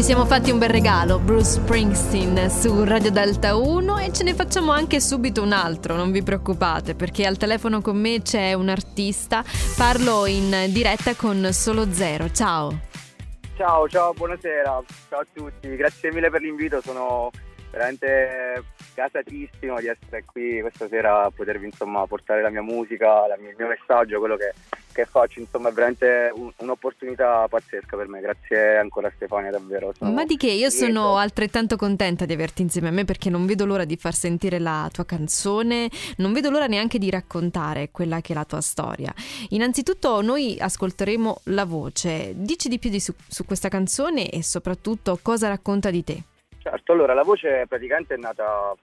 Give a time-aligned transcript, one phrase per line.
[0.00, 4.32] Ci siamo fatti un bel regalo, Bruce Springsteen su Radio Delta 1 e ce ne
[4.32, 8.70] facciamo anche subito un altro, non vi preoccupate perché al telefono con me c'è un
[8.70, 9.44] artista,
[9.76, 12.80] parlo in diretta con Solo Zero, ciao.
[13.58, 17.30] Ciao, ciao, buonasera, ciao a tutti, grazie mille per l'invito, sono
[17.70, 18.64] veramente
[18.94, 23.68] gasatissimo di essere qui questa sera a potervi insomma portare la mia musica, il mio
[23.68, 24.54] messaggio, quello che,
[25.02, 29.92] che faccio, insomma è veramente un, un'opportunità pazzesca per me, grazie ancora Stefania davvero.
[30.00, 30.50] Ma di che?
[30.50, 34.14] Io sono altrettanto contenta di averti insieme a me perché non vedo l'ora di far
[34.14, 38.60] sentire la tua canzone, non vedo l'ora neanche di raccontare quella che è la tua
[38.60, 39.12] storia.
[39.50, 45.18] Innanzitutto noi ascolteremo la voce, dici di più di su, su questa canzone e soprattutto
[45.22, 46.22] cosa racconta di te.
[46.62, 48.74] Certo, allora la voce praticamente è nata,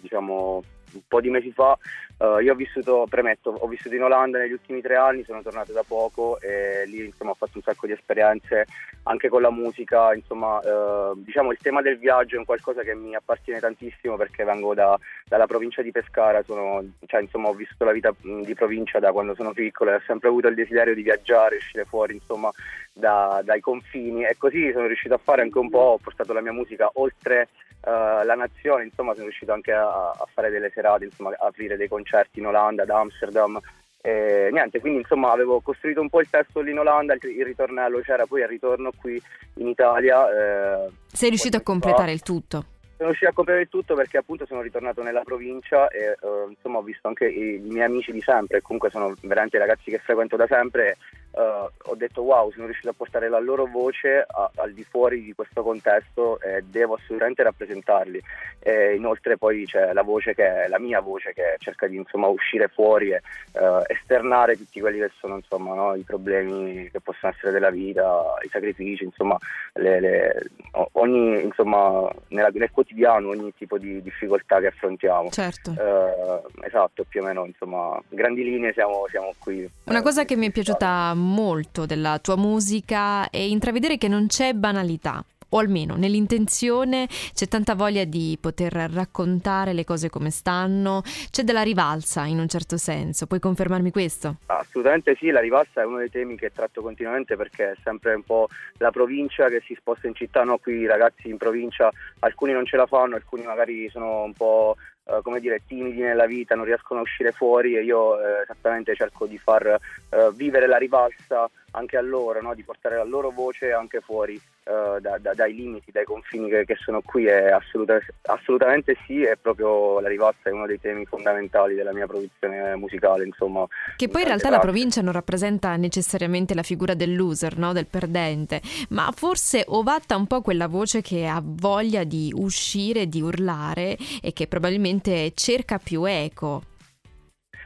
[0.00, 1.78] diciamo, un po' di mesi fa.
[2.16, 5.72] Uh, io ho vissuto, premetto, ho vissuto in Olanda negli ultimi tre anni, sono tornato
[5.72, 8.66] da poco e lì insomma ho fatto un sacco di esperienze
[9.04, 10.12] anche con la musica.
[10.12, 14.44] Insomma, uh, diciamo il tema del viaggio è un qualcosa che mi appartiene tantissimo perché
[14.44, 18.54] vengo da, dalla provincia di Pescara, sono, cioè, insomma ho vissuto la vita mm, di
[18.54, 22.14] provincia da quando sono piccolo e ho sempre avuto il desiderio di viaggiare, uscire fuori
[22.14, 22.50] insomma
[22.92, 26.42] da, dai confini e così sono riuscito a fare anche un po', ho portato la
[26.42, 27.48] mia musica oltre
[27.82, 31.76] uh, la nazione, insomma sono riuscito anche a, a fare delle serate, insomma a aprire
[31.76, 33.58] dei concerti in Olanda, ad Amsterdam.
[34.02, 37.44] E niente, quindi insomma avevo costruito un po' il testo lì in Olanda, il, il
[37.44, 39.20] ritornello c'era, poi il ritorno qui
[39.54, 40.84] in Italia.
[40.84, 42.12] Eh, Sei riuscito a completare fa.
[42.12, 42.64] il tutto?
[43.00, 46.78] sono riuscito a coprire il tutto perché appunto sono ritornato nella provincia e uh, insomma
[46.78, 50.36] ho visto anche i, i, miei amici di sempre, comunque sono veramente ragazzi che frequento
[50.36, 50.98] da sempre,
[51.32, 55.22] uh, ho detto wow, sono riuscito a portare la loro voce a, al di fuori
[55.22, 58.20] di questo contesto e devo assolutamente rappresentarli.
[58.58, 62.26] E inoltre poi c'è la voce che è la mia voce che cerca di insomma
[62.26, 67.32] uscire fuori e uh, esternare tutti quelli che sono insomma no, i problemi che possono
[67.32, 69.36] essere della vita, i sacrifici, insomma,
[69.74, 70.50] le, le,
[70.92, 75.30] ogni insomma nella, nel quotidiano ogni tipo di difficoltà che affrontiamo.
[75.30, 75.70] Certo.
[75.72, 79.68] Eh, esatto, più o meno, insomma, grandi linee siamo, siamo qui.
[79.84, 84.52] Una cosa che mi è piaciuta molto della tua musica è intravedere che non c'è
[84.54, 91.42] banalità o almeno nell'intenzione c'è tanta voglia di poter raccontare le cose come stanno, c'è
[91.42, 94.36] della rivalsa in un certo senso, puoi confermarmi questo?
[94.46, 98.22] Assolutamente sì, la rivalsa è uno dei temi che tratto continuamente perché è sempre un
[98.22, 98.48] po'
[98.78, 100.58] la provincia che si sposta in città, no?
[100.58, 104.76] qui i ragazzi in provincia alcuni non ce la fanno, alcuni magari sono un po'
[105.22, 109.26] Come dire, timidi nella vita, non riescono a uscire fuori e io uh, esattamente cerco
[109.26, 109.78] di far
[110.10, 112.54] uh, vivere la rivalsa anche a loro, no?
[112.54, 116.64] di portare la loro voce anche fuori uh, da, da, dai limiti, dai confini che,
[116.64, 121.04] che sono qui è assoluta, assolutamente sì, è proprio la rivalsa è uno dei temi
[121.06, 123.24] fondamentali della mia produzione musicale.
[123.24, 123.66] Insomma,
[123.96, 124.66] che poi in realtà parti.
[124.66, 127.72] la provincia non rappresenta necessariamente la figura del loser, no?
[127.72, 128.60] del perdente,
[128.90, 134.32] ma forse ovatta un po' quella voce che ha voglia di uscire, di urlare e
[134.32, 136.62] che probabilmente cerca più eco.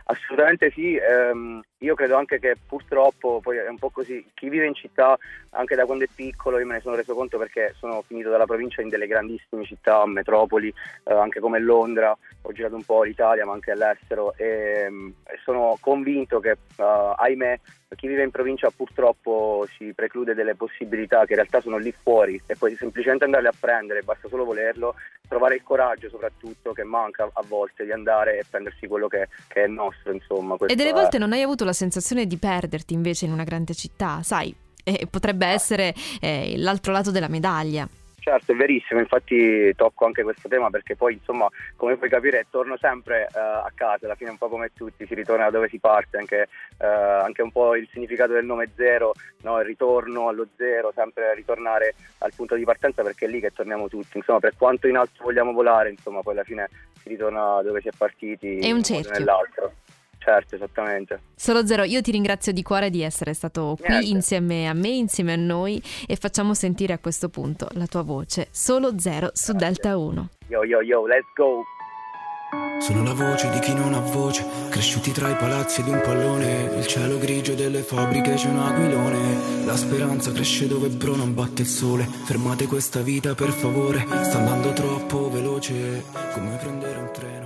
[0.06, 4.66] Assolutamente sì, ehm, io credo anche che purtroppo poi è un po' così, chi vive
[4.66, 5.16] in città
[5.50, 8.46] anche da quando è piccolo, io me ne sono reso conto perché sono finito dalla
[8.46, 10.68] provincia in delle grandissime città, metropoli,
[11.04, 14.90] eh, anche come Londra, ho girato un po' l'Italia ma anche all'estero e,
[15.24, 16.82] e sono convinto che uh,
[17.16, 17.60] ahimè
[17.94, 22.40] chi vive in provincia purtroppo si preclude delle possibilità che in realtà sono lì fuori
[22.46, 24.94] e poi semplicemente andarle a prendere, basta solo volerlo,
[25.28, 29.64] trovare il coraggio soprattutto che manca a volte di andare e prendersi quello che, che
[29.64, 30.56] è nostro insomma.
[30.66, 34.22] E delle volte non hai avuto la sensazione di perderti invece in una grande città,
[34.22, 34.54] sai,
[34.84, 37.86] eh, potrebbe essere eh, l'altro lato della medaglia.
[38.24, 41.46] Certo, è verissimo, infatti tocco anche questo tema perché poi insomma
[41.76, 45.14] come puoi capire torno sempre uh, a casa, alla fine un po' come tutti, si
[45.14, 46.48] ritorna da dove si parte, anche,
[46.78, 49.58] uh, anche un po' il significato del nome zero, no?
[49.58, 53.88] il ritorno allo zero, sempre ritornare al punto di partenza perché è lì che torniamo
[53.88, 56.70] tutti, insomma per quanto in alto vogliamo volare, insomma poi alla fine
[57.02, 58.58] si ritorna dove si è partiti.
[58.58, 59.10] È un cerchio.
[59.10, 59.72] Nell'altro.
[60.24, 61.20] Certo, esattamente.
[61.36, 64.08] Solo Zero, io ti ringrazio di cuore di essere stato qui Niente.
[64.08, 68.48] insieme a me, insieme a noi e facciamo sentire a questo punto la tua voce.
[68.50, 69.66] Solo Zero su Grazie.
[69.82, 70.28] Delta 1.
[70.48, 71.62] Yo yo yo, let's go!
[72.80, 76.70] Sono la voce di chi non ha voce, cresciuti tra i palazzi ed un pallone,
[76.76, 81.68] il cielo grigio delle fabbriche c'è un aquilone, la speranza cresce dove Bruno batte il
[81.68, 87.43] sole, fermate questa vita per favore, sta andando troppo veloce, come prendere un treno.